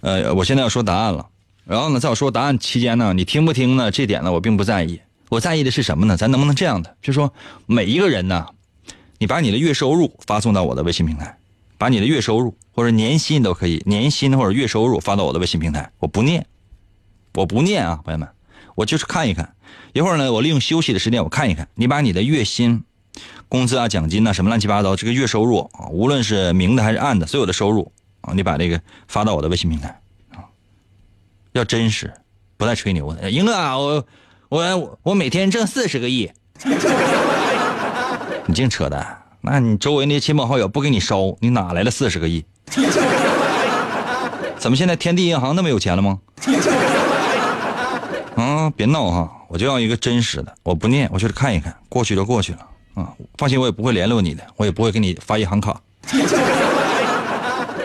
[0.02, 1.26] 呃，我现在要说答案了。
[1.68, 3.90] 然后呢，在我说答案期间呢，你听不听呢？
[3.90, 4.98] 这点呢，我并不在意。
[5.28, 6.16] 我在意的是什么呢？
[6.16, 6.96] 咱能不能这样的？
[7.02, 7.30] 就说
[7.66, 8.46] 每一个人呢，
[9.18, 11.36] 你把你的月收入发送到我的微信平台，
[11.76, 15.92] 把你的月收入或者年薪都可以，年薪或者月收入发到我的微信平台。
[15.98, 16.46] 我不念，
[17.34, 18.26] 我不念啊，朋友们，
[18.74, 19.54] 我就是看一看。
[19.92, 21.68] 一会儿呢，我利用休息的时间，我看一看。
[21.74, 22.82] 你把你的月薪、
[23.46, 30.00] 工资啊、奖金呐，什么乱七八糟，这个月收入啊，无论是明的还是暗的，所有的收入啊，你把这个发到我的微信平台，
[31.58, 32.12] 要真实，
[32.56, 33.30] 不带吹牛的。
[33.30, 34.04] 英哥啊，我
[34.48, 36.30] 我我每天挣四十个亿，
[38.46, 39.18] 你净扯淡。
[39.40, 42.44] 那你周围那亲朋好友不给你烧，你哪来的四十个亿？
[44.58, 46.18] 怎么现在天地银行那么有钱了吗？
[48.36, 49.32] 啊，别闹哈！
[49.48, 52.58] 我就要一个真实的，我不念，我就是看一看，过去就过去了
[52.94, 53.12] 啊。
[53.36, 55.80] 放心，我也不会联络你的，我也不会给你发银行卡。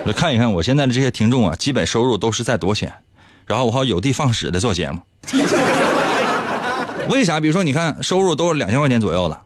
[0.05, 2.93] 我看一看我现在的这些听众啊，基本收入都是在多钱，
[3.45, 4.99] 然后我好有的放矢的做节目。
[7.09, 7.39] 为啥？
[7.39, 9.41] 比如说，你看收入都是两千块钱左右的，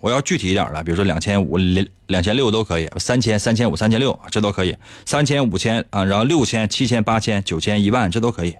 [0.00, 8.54] 我要具体一点的，比如说两千五、两两千六都可以，三千、三千五、三千六这都可以，三千、五千啊，然后六千、七千、八千、九千、一万这都可以。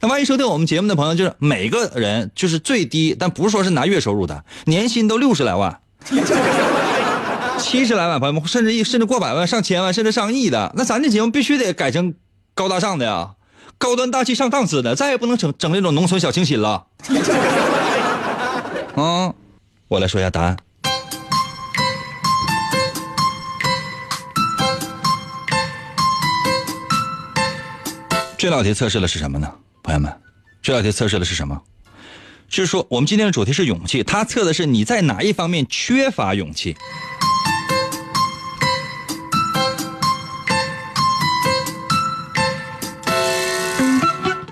[0.00, 5.80] 那万一收听我们节目的朋友，就是每个人就是最低，但不是说是拿月收入的，年薪都六十来万、
[7.58, 12.14] 七十来万，朋友们，甚至一甚至过百万、上千万，甚至上亿的，那咱这节目必须得改成
[12.54, 13.30] 高大上的呀，
[13.78, 16.84] 高端大气上档次的，再也不能整整那种农村小清新了。
[18.96, 19.32] 啊，
[19.86, 20.56] 我来说一下答案。
[28.36, 29.48] 这道题测试的是什么呢？
[29.82, 30.12] 朋友们，
[30.60, 31.60] 这道题测试的是什么？
[32.48, 36.76] 就是说，我们今天的主题是勇气，它测的是你在哪一方面缺乏勇气。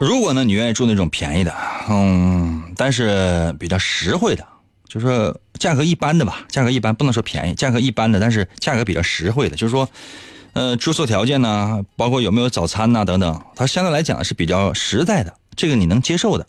[0.00, 1.54] 如果呢，你愿意住那种便宜的，
[1.88, 4.46] 嗯，但是比较实惠的，
[4.88, 9.88] 就是说价格一般的吧，价格一般不能说便宜，价格一般的，但是价格比较实惠的，就是说。
[10.52, 16.46] 呃，住宿条件呢，包括有没有早餐呐等等，它相对来讲是比较实在的，这个你能接受的。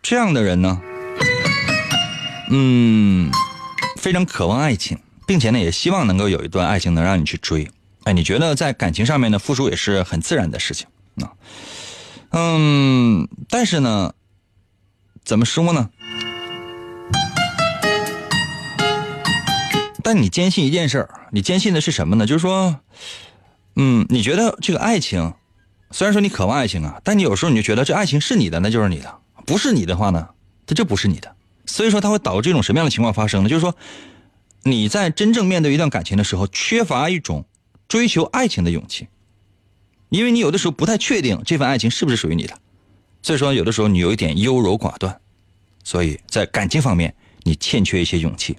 [0.00, 0.80] 这样的人呢，
[2.48, 3.30] 嗯，
[3.98, 7.68] 非常渴望爱情，并且呢，也希望能够有一段爱情能让你去追。
[8.04, 10.86] 哎，你觉得在感情上面呢，付出也是很自然的事情
[11.24, 11.32] 啊。
[12.30, 14.14] 嗯，但是呢，
[15.24, 15.90] 怎么说呢？
[20.02, 22.26] 但你坚信一件事儿，你坚信的是什么呢？
[22.26, 22.78] 就是说，
[23.74, 25.34] 嗯，你觉得这个爱情，
[25.90, 29.08] 虽然说你渴望爱情啊，但你有时候你就觉得这爱情是你的，那就是你的；
[29.44, 30.28] 不是你的话呢，
[30.64, 31.34] 它就不是你的。
[31.66, 33.48] 所以说，它会导致这种什么样的情况发生呢？
[33.48, 33.74] 就是说，
[34.62, 37.44] 你在真正面对一段感情的时候，缺乏一种
[37.88, 39.08] 追求爱情的勇气，
[40.08, 42.56] 因为你有的时候不太确定这份爱情是不是属于你的，
[43.22, 45.20] 所以说有的时候你有一点优柔寡断，
[45.82, 48.56] 所以在感情方面你欠缺一些勇气。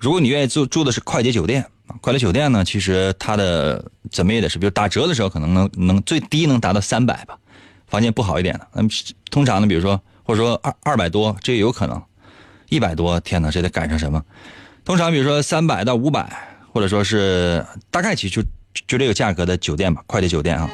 [0.00, 1.64] 如果你愿意住住的是快捷酒店，
[2.00, 7.38] 快捷酒店呢，其实它的怎么也得是，比如打折的时候可能能能最低能达到三百吧，
[7.86, 8.82] 房间不好一点的，那
[9.30, 12.02] 通常呢，比如说或者说二二百多，这也有可能，
[12.68, 14.24] 一百多，天哪，这得赶上什么？
[14.84, 18.48] 通常比如说三百到五百，或者说是大概其实就
[18.86, 20.68] 就这个价格的酒店吧，快捷酒店啊。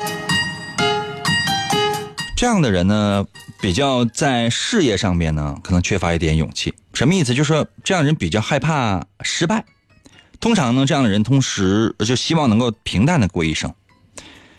[2.37, 3.25] 这样的人呢，
[3.63, 6.75] 比较在事业上面呢，可能缺乏一点勇气。
[6.93, 7.35] 什么意思？
[7.35, 9.65] 就是说，这样人比较害怕失败。
[10.39, 13.73] 通常呢，这样的人同时就希望能够平淡的过一生。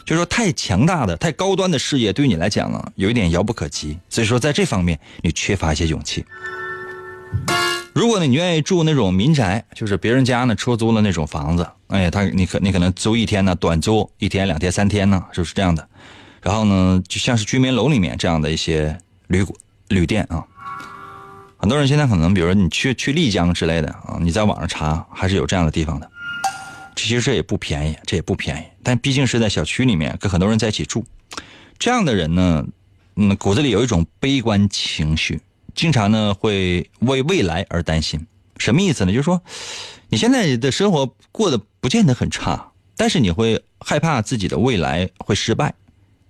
[0.05, 3.99] 就是说，太强大的、太高端的事业，对于你来讲呢，有一点遥不可及。
[4.09, 6.25] 所以说，在这方面，你缺乏一些勇气。
[7.97, 15.89] 如果，你愿意住那种民宅，就是别人家呢出租了那种房子，哎，他你可你可能租一天呢，短租一天、两天、三天呢，就是这样的。
[16.43, 18.95] 然后呢，就像是居民楼里面这样的一些
[19.29, 20.45] 旅馆、旅店啊，
[21.57, 26.07] 很多人现在可能，比如说你去去丽江之类的啊，你在网上查还是有这样的地方的。
[26.95, 31.03] 其实这也不便宜，这也不便宜，但毕竟是在小区里面跟很多人在一起住，
[31.79, 32.63] 这样的人呢，
[33.15, 35.41] 嗯，骨子里有一种悲观情绪，
[35.77, 38.25] 经常呢会为未来而担心。
[38.57, 39.13] 什么意思呢？
[39.13, 39.39] 就是说，
[40.09, 45.71] 你现在的生活过得不见得很差，但是你会害怕自己的未来会失败。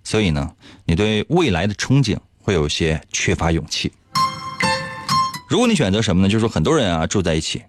[0.04, 3.90] 所以呢，你对未来的憧憬会有些缺乏勇气。
[5.48, 6.28] 如果你选择什么呢？
[6.28, 7.62] 就是说很多人啊住在一起，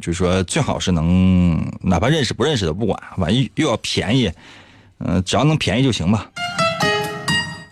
[0.00, 4.32] 就是说最好是能哪怕认识不认识的不管，万一又要便宜，
[5.00, 6.30] 嗯、只要能便宜就行吧。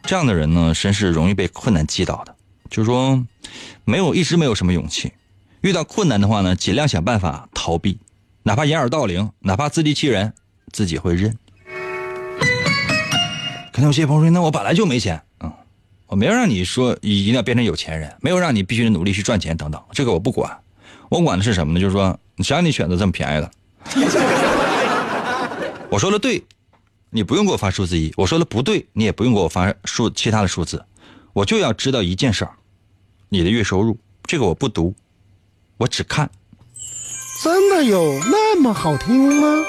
[0.02, 2.33] 这样的人呢，真是容易被困难击倒的。
[2.74, 3.24] 就是说，
[3.84, 5.12] 没有一直没有什么勇气，
[5.60, 8.00] 遇到困难的话呢，尽量想办法逃避，
[8.42, 10.34] 哪怕掩耳盗铃，哪怕自欺欺人，
[10.72, 11.38] 自己会认。
[13.72, 15.52] 可能有些朋友说，那我本来就没钱，嗯，
[16.08, 20.58] 我没有让你说一定要变成有钱人，没有让你必须努力去赚钱等等，这个我不管，
[21.10, 21.80] 我管的是什么呢？
[21.80, 23.48] 就是说，谁让你选择这么便宜的？
[25.90, 26.42] 我说的对，
[27.10, 30.84] 你不用给我发数字一；我说的不对，你也不用给我发数其他的数字，
[31.32, 32.52] 我就要知道一件事儿，
[33.34, 34.94] 你的月收入，这个我不读，
[35.76, 36.30] 我只看。
[37.42, 39.60] 真的有那么好听吗？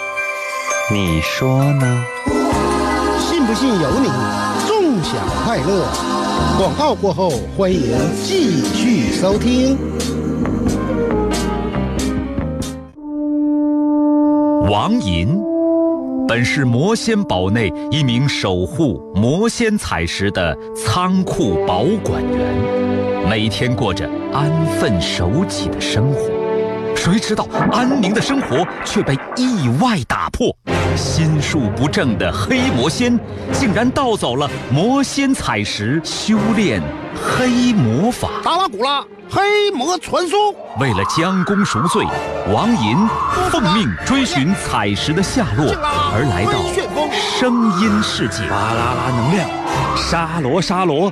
[0.92, 2.06] 你说呢？
[3.20, 4.08] 信不信由你，
[4.68, 5.88] 纵享快乐。
[6.60, 7.82] 广告过后，欢迎
[8.24, 9.76] 继续收听。
[14.70, 15.42] 王银
[16.28, 26.30] 本是魔仙堡内一名守护魔仙彩石的仓库保管员，每天过着安分守己的生活。
[26.96, 30.56] 谁知道安宁的生活却被意外打破，
[30.96, 33.20] 心术不正的黑魔仙
[33.52, 36.82] 竟然盗走了魔仙彩石，修炼
[37.16, 38.30] 黑魔法。
[38.44, 40.38] 达拉古拉黑魔传说，
[40.80, 42.06] 为了将功赎罪，
[42.54, 43.08] 王银
[43.50, 45.76] 奉命追寻彩石的下落，
[46.14, 46.54] 而来到
[47.20, 48.48] 声音世界。
[48.50, 49.50] 巴啦啦能量，
[49.98, 51.12] 沙罗沙罗，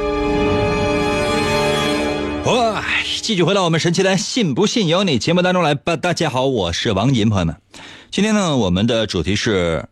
[2.45, 2.83] 哇！
[3.21, 5.95] 继续回到我们神奇的“信不信由你”节目当中来吧。
[5.95, 7.55] 大家好，我是王银，朋友们，
[8.09, 9.87] 今天呢，我们的主题是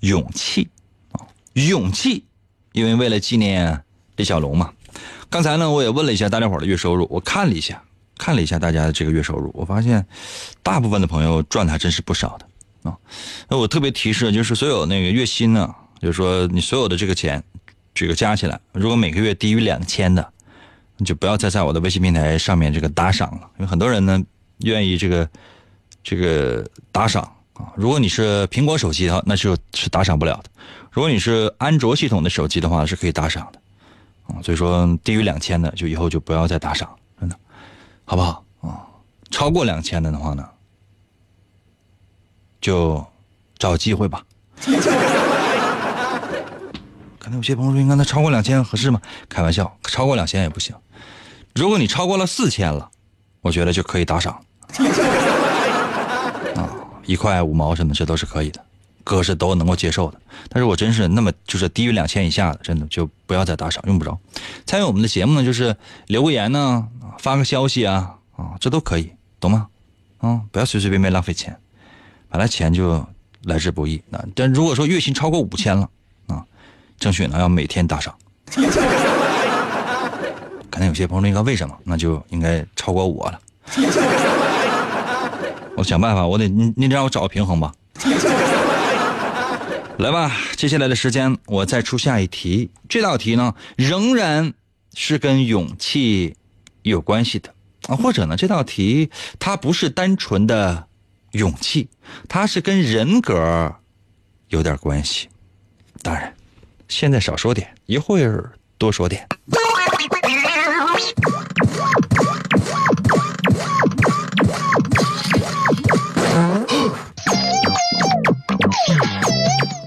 [0.00, 0.68] 勇气
[1.10, 2.24] 啊，勇气，
[2.72, 3.82] 因为为了纪念
[4.14, 4.72] 李小龙嘛。
[5.28, 7.82] 刚才呢，我也问了一下大家伙的月收入，我看了一下，
[8.16, 10.06] 看了一下大家的这个月收入，我发现
[10.62, 12.96] 大部分的朋友赚的还真是不少的啊。
[13.48, 17.42] 那我特别提示，就是所有那个月薪呢，就是说你所有的这个钱，
[17.92, 20.32] 这个加起来，如果每个月低于两千的。
[21.04, 24.22] 就不要再在我的微信平台上面这个打赏了，因为很多人呢
[24.58, 25.28] 愿意这个
[26.02, 27.22] 这个打赏
[27.54, 27.72] 啊。
[27.76, 30.50] 如果你是苹果手机的话，那就是打赏不了的；
[30.90, 33.60] 如果你是安卓系统的手机的话，是可以打赏的
[34.34, 34.42] 啊。
[34.42, 36.88] 所以说，低于两千的就以后就不要再打赏，
[37.20, 37.36] 真的，
[38.04, 38.86] 好不好啊？
[39.30, 40.48] 超过两千的的话呢，
[42.60, 43.04] 就
[43.58, 44.24] 找机会吧。
[47.22, 50.74] 可能有些朋友说：“应该那超过两千合适吗？”开玩笑，超过两千也不行。
[51.54, 52.90] 如果你超过了四千了，
[53.42, 54.44] 我觉得就可以打赏。
[56.56, 56.68] 啊，
[57.06, 58.60] 一块五毛什么，这都是可以的，
[59.04, 60.20] 哥是都能够接受的。
[60.48, 64.18] 但是我真是那么就是低于两千以下的，真的就不要再打赏，用不着。
[64.66, 65.76] 参与我们的节目呢，就是
[66.08, 66.88] 留个言呢，
[67.20, 69.68] 发个消息啊，啊，这都可以，懂吗？
[70.18, 71.56] 啊，不要随随便便浪费钱，
[72.28, 73.06] 本来钱就
[73.44, 74.02] 来之不易。
[74.08, 75.88] 那但如果说月薪超过五千了，
[77.02, 78.14] 争取呢要每天打赏。
[80.70, 81.76] 可能有些朋友应该为什么？
[81.82, 83.40] 那就应该超过我了。
[85.76, 87.74] 我想办法，我得你你得让我找个平衡吧。
[89.98, 92.70] 来吧，接下来的时间我再出下一题。
[92.88, 94.54] 这道题呢，仍然
[94.94, 96.36] 是跟勇气
[96.82, 97.52] 有关系的
[97.88, 100.86] 啊，或者呢，这道题它不是单纯的
[101.32, 101.88] 勇气，
[102.28, 103.74] 它是跟人格
[104.48, 105.28] 有点关系。
[106.02, 106.34] 当然，
[106.92, 109.26] 现在少说点，一会儿多说点。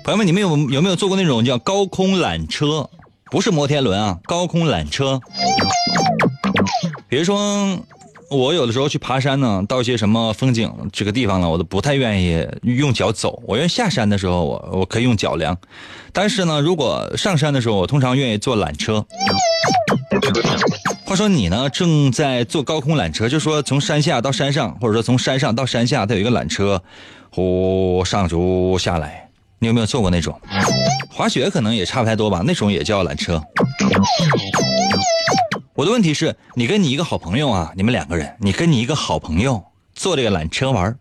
[0.04, 2.90] 朋友们，你们有有没有坐过那种叫高空缆车？
[3.26, 5.22] 不是摩天轮啊，高空缆车。
[7.08, 7.80] 比如说，
[8.30, 13.42] 我有的时候去爬山呢，到一些什么风景这个地方呢，我都不太愿意用脚走。
[13.46, 15.56] 我愿意下山的时候，我我可以用脚量。
[16.12, 19.06] 但是呢，如果上山的时候，我通常愿意坐缆车。
[21.06, 26.82] 话说你呢，正在坐高空缆车，就说从山下到山上，或者说从山上到山下，它有一个缆车，
[27.30, 29.30] 呼上竹下来。
[29.60, 30.38] 你有没有坐过那种？
[31.10, 33.42] 滑雪可能也差不太多吧，那种也叫缆车。
[35.76, 39.62] 我的问题是你跟你一个好朋友啊，你们两个人，你跟你一个好朋友
[39.94, 40.98] 坐这个缆车玩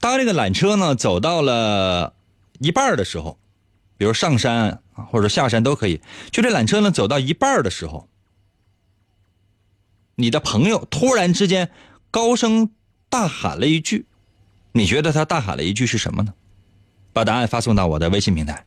[0.00, 2.12] 当这个缆车呢走到了
[2.58, 3.38] 一半的时候，
[3.96, 4.82] 比如上山
[5.12, 6.00] 或者下山都可以，
[6.32, 8.08] 就这缆车呢走到一半的时候，
[10.16, 11.70] 你的朋友突然之间
[12.10, 12.70] 高声
[13.08, 14.06] 大喊了一句，
[14.72, 16.34] 你觉得他大喊了一句是什么呢？
[17.12, 18.66] 把答案发送到我的微信平台。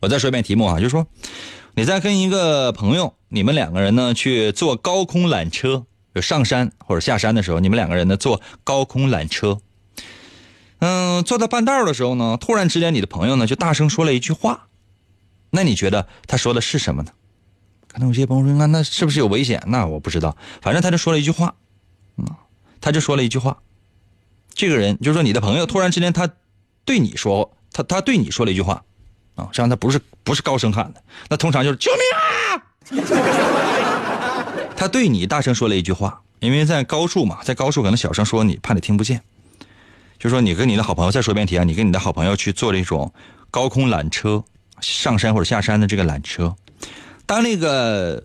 [0.00, 1.06] 我再说一遍题目啊，就是说
[1.74, 9.60] 你在跟一个朋友，你们两个人呢去坐高空缆车，就上山或者下山的时候，你们两个人呢坐高空缆车。
[10.80, 14.68] 嗯，坐到半道的时候呢，突然之间你的朋友呢就大声说了一句话，
[15.50, 17.12] 那你觉得他说的是什么呢？
[17.88, 19.62] 可能有些朋友说，那那是不是有危险？
[19.66, 21.54] 那我不知道，反正他就说了一句话，
[22.16, 22.26] 嗯，
[22.80, 23.58] 他就说了一句话。
[24.54, 26.28] 这个人就是说你的朋友突然之间他
[26.84, 28.84] 对你说，他他对你说了一句话，
[29.34, 32.67] 啊，实际上他不是不是高声喊的，那通常就是救命啊！
[34.76, 39.22] 他对你大声说了一句话，因为在高处嘛，在高处可能小声说你怕你听不见。
[40.18, 43.12] 就说你跟你的好朋友再说一遍题啊，你跟你的好朋友去坐这种
[43.50, 44.42] 高空缆车
[44.80, 46.56] 上山或者下山的这个缆车，
[47.24, 48.24] 当那个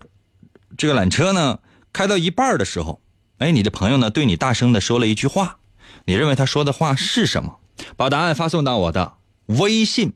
[0.76, 1.58] 这个缆车呢
[1.92, 3.00] 开到一半的时候，
[3.38, 5.58] 哎，你的朋友呢对你大声的说了一句话，
[6.06, 7.58] 你认为他说的话是什么？
[7.96, 9.14] 把答案发送到我的
[9.46, 10.14] 微信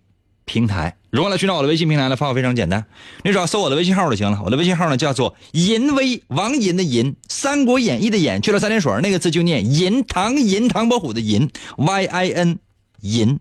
[0.48, 0.96] 平台。
[1.10, 2.16] 如何来寻找我的微信平台呢？
[2.16, 2.84] 方法非常简单，
[3.22, 4.42] 你只要搜我的微信号就行了。
[4.44, 12.58] 我的微信号呢叫做“银威”，王银的银，《三国演义》的演，去了三点水那个字就念银，唐银，唐伯虎的银，Y I N，
[13.00, 13.38] 银，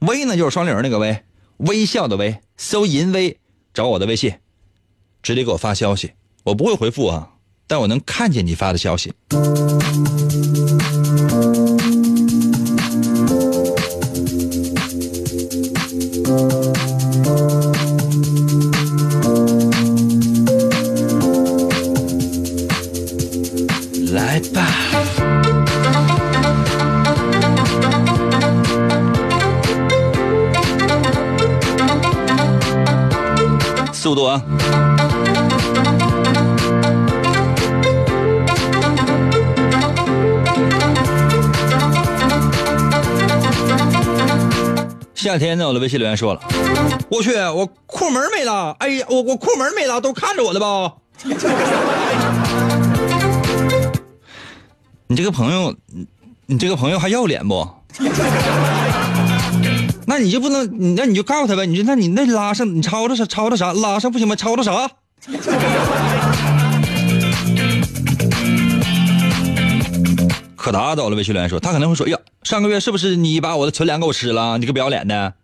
[0.00, 1.22] 威呢就是双零那个威，
[1.56, 3.38] 微笑的微，搜银威，
[3.74, 4.34] 找我的微信，
[5.22, 6.12] 直接给我发消息，
[6.44, 7.30] 我不会回复啊，
[7.66, 9.12] 但我能看见你发的消息。
[24.20, 24.66] 来吧。
[33.92, 34.42] 速度啊！
[45.14, 46.40] 夏天在，我的微信留言说了，
[47.10, 50.92] 我去，我裤门没拉，哎呀，我我裤门没拉，都看着我的吧。
[55.10, 55.74] 你这个朋友，
[56.46, 57.68] 你这个朋友还要脸不？
[60.06, 61.66] 那你就不能，你那你就告诉他呗。
[61.66, 63.26] 你说，那你那拉上，你吵吵啥？
[63.26, 63.72] 吵吵啥？
[63.72, 64.36] 拉上不行吗？
[64.36, 64.88] 吵吵啥？
[70.54, 74.58] 可打倒了，微信留言说，他可能会说，哎呀，上个月是不是你把我的存粮给我吃了？
[74.58, 75.34] 你个不要脸的，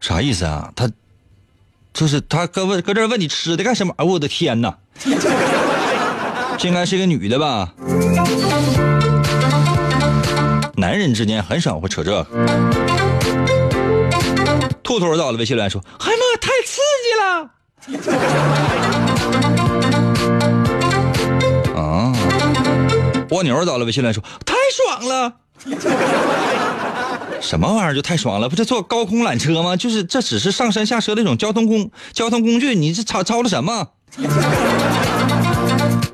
[0.00, 0.72] 啥意思啊？
[0.74, 0.90] 他
[1.94, 3.94] 就是他搁问搁这问你吃的干什么？
[3.98, 4.76] 哎我的天哪！
[6.58, 7.68] 这应该是一个女的吧？
[10.76, 12.26] 男人之间很少会扯这个。
[14.82, 17.50] 兔兔到了，微信来说：“哎呀妈，太刺激了！”
[21.76, 22.12] 啊，
[23.30, 25.32] 蜗牛到了，微信来说：“太爽了！”
[27.40, 28.48] 什么玩意儿就太爽了？
[28.48, 29.76] 不是坐高空缆车吗？
[29.76, 33.88] 就是这只是上山下车的一种交通工交通工具，你是吵吵的什么？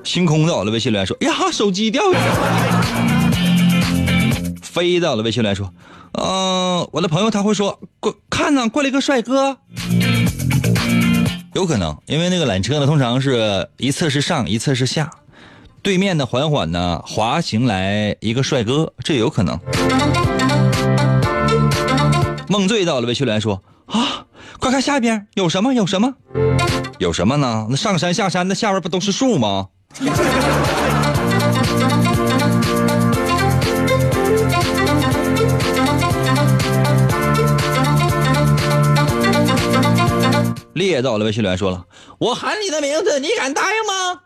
[0.04, 2.82] 星空到了，微信留言说：“呀，手机掉下来。”
[4.62, 5.72] 飞到了，微信留言说
[6.18, 9.58] ：“嗯、我的朋友他会说，过看呢，过来一个帅哥。”
[11.54, 15.10] 有可能，因为那个缆车呢，通常是一侧是上，一侧是下，
[15.82, 19.58] 对面呢缓缓呢滑行来一个帅哥，这有可能。
[22.48, 24.24] 梦醉到了，微信留言说：“啊，
[24.58, 25.74] 快看下边有什么？
[25.74, 26.14] 有什么？
[26.98, 27.66] 有什么呢？
[27.68, 29.68] 那上山下山，那下边不都是树吗？”
[40.74, 41.84] 猎到了，微信留言说了
[42.18, 44.20] ：“我喊你的名字，你敢答应吗？”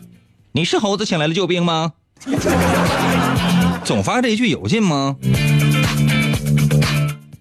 [0.52, 1.92] 你是猴子请来的救兵吗？
[3.84, 5.16] 总发这一句有劲吗？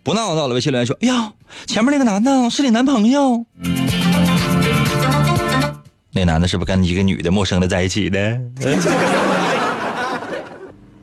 [0.04, 1.34] 不闹到了，微信留言说：“哎呀，
[1.68, 3.46] 前面那个男的是你男朋友？
[6.12, 8.40] 那男的是不是跟一个女的陌生的在一起的？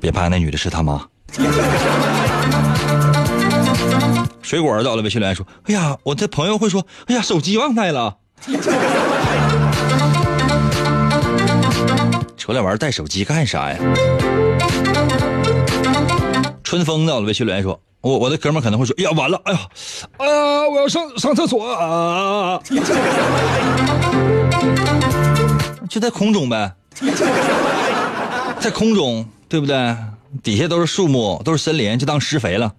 [0.00, 1.00] 别怕，那女的是他妈。
[4.42, 8.16] ”水果到了，微信留言说：“哎呀，我的朋友会说，哎呀，手机忘带了。
[12.36, 13.78] ”出来玩带手机干啥呀？
[16.62, 19.58] 春风到了，微信留言说：“我我的哥们可能会说：“哎呀，完了，哎呀，
[20.18, 22.60] 哎呀，我要上上厕所啊！”
[25.88, 26.72] 就在空中呗，
[28.60, 29.96] 在空中，对不对？
[30.42, 32.74] 底下都是树木，都是森林，就当施肥了。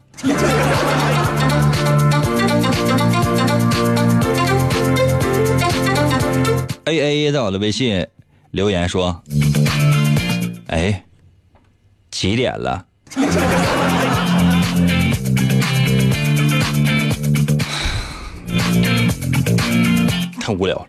[6.86, 8.06] A A 在我的微信
[8.52, 9.24] 留言说
[10.68, 11.04] ：“哎，
[12.12, 12.86] 几点了？”
[20.40, 20.86] 太无聊了。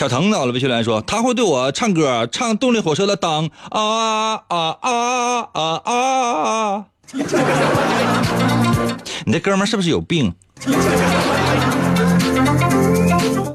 [0.00, 6.84] 小腾到了，微信留言说他会对我唱歌，唱动力火车的当啊啊啊啊啊啊！
[9.26, 10.32] 你这哥们是不是有病？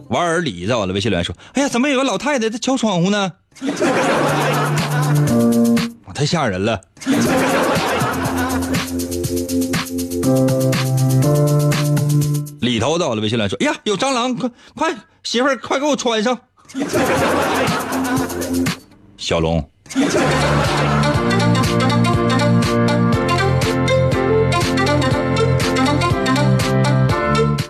[0.09, 3.31] 王尔里在我的微信留言说：“哎呀，怎么有个老太太在敲窗户呢？
[6.13, 6.79] 太吓人了。”
[12.65, 16.37] 里头到了，微信来说：“哎呀，有蟑螂，快快，媳妇儿快给我穿上。”
[19.17, 19.69] 小龙，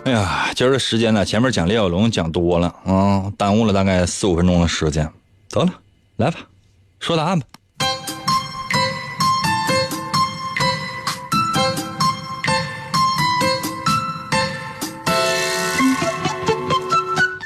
[0.04, 5.08] 哎呀，今儿的时间呢，前面讲李小龙讲多了啊，耽误了大概四五分钟的时间。
[5.50, 5.68] 得了，
[6.16, 6.38] 来吧，
[6.98, 7.46] 说答案吧。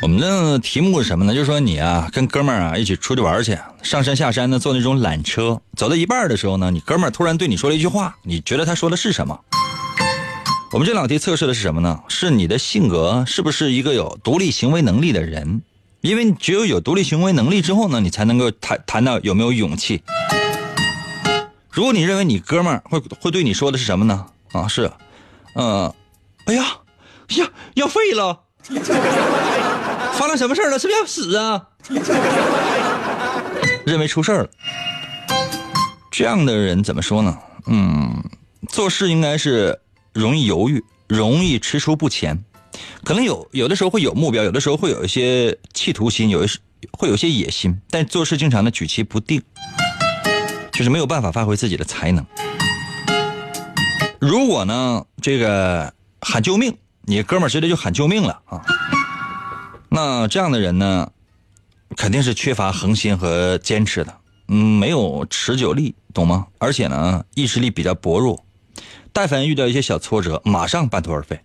[0.03, 1.35] 我们的题目是什么呢？
[1.35, 9.39] 就是说你啊，跟哥们儿啊一起出去玩去，上山下山呢，坐那种缆车，走到一半的时候呢，你哥们儿突然对你说了一句话，你觉得他说的是什么？
[10.73, 12.01] 我们这两题测试的是什么呢？
[12.09, 15.61] 是你的性格是不是一个有独立行为能力的人？
[16.01, 20.03] 因为只有有独立行为能力之后呢，你才能够谈谈到有没有勇气。
[21.71, 24.27] 如果你认为你哥们儿会会对你说的是什么呢？
[24.53, 24.91] 啊，是，
[25.55, 25.95] 呃，
[26.47, 26.65] 哎呀，
[27.37, 28.45] 呀，要废了。
[30.15, 30.79] 发生什么事了？
[30.79, 31.69] 是不是要死啊？
[33.87, 34.49] 认为出事了。
[36.11, 37.39] 这样的人怎么说呢？
[37.67, 38.23] 嗯，
[38.69, 39.81] 做事应该是
[40.13, 42.45] 容易犹豫，容易踟蹰不前，
[43.05, 46.49] 可能有有的时候会有目标，有的时候会有一些企图心，有一
[46.93, 49.43] 会有一些野心，但做事经常的举棋不定，
[50.73, 52.25] 就是没有办法发挥自己的才能。
[54.21, 58.63] 如果呢，这个喊救命，你哥们儿直接就喊救命了啊！
[59.89, 61.11] 那这样的人呢，
[61.97, 64.17] 肯定是缺乏恒心和坚持的，
[64.49, 66.47] 嗯，没有持久力，懂吗？
[66.59, 68.45] 而且呢，意志力比较薄弱，
[69.13, 71.41] 但凡遇到一些小挫折，马上半途而废。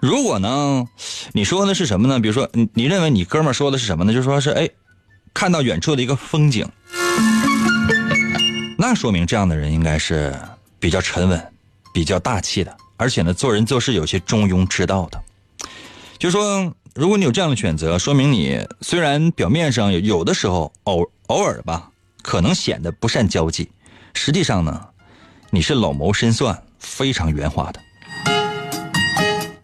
[0.00, 0.84] 如果呢，
[1.32, 2.18] 你说的是什么呢？
[2.20, 4.12] 比如说，你你认为你哥们儿说的是什么呢？
[4.12, 4.68] 就说是哎，
[5.32, 6.68] 看到远处的一个风景，
[8.76, 10.36] 那说明这样的人应该是
[10.80, 11.51] 比较沉稳、
[11.92, 12.76] 比较大气的。
[12.96, 15.20] 而且呢，做人做事有些中庸之道的，
[16.18, 21.90] 就说如果你有这样的选择，说明你虽然表面上有有的时候偶偶尔吧，
[22.22, 23.70] 可能显得不善交际，
[24.14, 24.88] 实际上呢，
[25.50, 27.80] 你是老谋深算、非常圆滑的。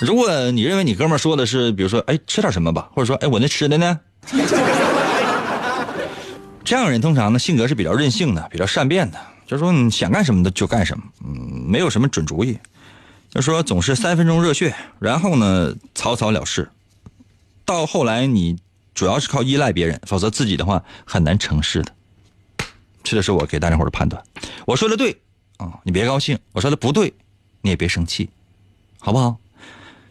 [0.01, 4.01] 如果你认为你哥们说的是，比如说，哎，吃点什么吧，或者说，哎，我那吃的呢？
[6.65, 9.19] 这样人通常呢，性格是比较任性的，比较善变的，
[9.49, 12.59] 就说你想干什么的就干什么，嗯，没有什么准主意。
[13.31, 16.71] 就说总是三分钟热血，然后呢草草了事，
[17.65, 18.59] 到后来你
[18.95, 21.93] 主要是靠依赖别人，否则自己的话很难成事的。
[23.03, 24.23] 这就是我给大家伙的判断。
[24.67, 25.19] 我说的对
[25.57, 27.15] 啊，你别高兴；我说的不对，
[27.63, 28.29] 你也别生气，
[28.99, 29.39] 好不好？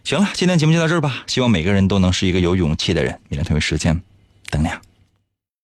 [0.04, 1.24] 行了，今天节目就到这儿吧。
[1.28, 3.20] 希望每个人都能是一个有勇气的人。
[3.30, 4.02] 明天同一时间，
[4.50, 4.82] 等你啊。